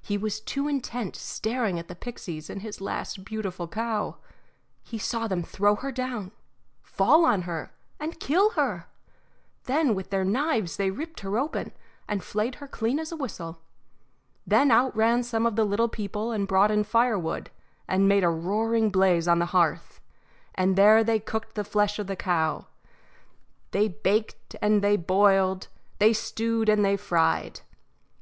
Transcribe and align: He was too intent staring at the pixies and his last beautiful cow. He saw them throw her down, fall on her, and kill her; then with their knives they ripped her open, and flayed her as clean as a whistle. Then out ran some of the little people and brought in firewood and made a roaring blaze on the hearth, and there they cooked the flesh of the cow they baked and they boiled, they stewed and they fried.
He 0.00 0.16
was 0.16 0.40
too 0.40 0.68
intent 0.68 1.16
staring 1.16 1.78
at 1.78 1.86
the 1.86 1.94
pixies 1.94 2.48
and 2.48 2.62
his 2.62 2.80
last 2.80 3.26
beautiful 3.26 3.68
cow. 3.68 4.16
He 4.82 4.96
saw 4.96 5.28
them 5.28 5.42
throw 5.42 5.74
her 5.76 5.92
down, 5.92 6.32
fall 6.82 7.26
on 7.26 7.42
her, 7.42 7.74
and 8.00 8.18
kill 8.18 8.52
her; 8.52 8.86
then 9.64 9.94
with 9.94 10.08
their 10.08 10.24
knives 10.24 10.78
they 10.78 10.90
ripped 10.90 11.20
her 11.20 11.36
open, 11.36 11.72
and 12.08 12.24
flayed 12.24 12.54
her 12.54 12.64
as 12.64 12.70
clean 12.70 12.98
as 12.98 13.12
a 13.12 13.18
whistle. 13.18 13.60
Then 14.46 14.70
out 14.70 14.96
ran 14.96 15.22
some 15.22 15.44
of 15.44 15.56
the 15.56 15.64
little 15.66 15.88
people 15.90 16.30
and 16.32 16.48
brought 16.48 16.70
in 16.70 16.82
firewood 16.82 17.50
and 17.86 18.08
made 18.08 18.24
a 18.24 18.30
roaring 18.30 18.88
blaze 18.88 19.28
on 19.28 19.40
the 19.40 19.44
hearth, 19.52 20.00
and 20.54 20.76
there 20.76 21.04
they 21.04 21.20
cooked 21.20 21.54
the 21.54 21.64
flesh 21.64 21.98
of 21.98 22.06
the 22.06 22.16
cow 22.16 22.66
they 23.72 23.88
baked 23.88 24.56
and 24.62 24.80
they 24.80 24.96
boiled, 24.96 25.68
they 25.98 26.14
stewed 26.14 26.70
and 26.70 26.82
they 26.82 26.96
fried. 26.96 27.60